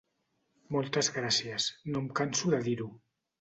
[0.75, 2.89] Moltes gràcies, no em canso de dir-ho.